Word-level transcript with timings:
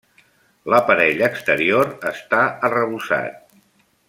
L'aparell 0.73 1.21
exterior 1.27 1.93
està 2.13 2.43
arrebossat. 2.71 3.59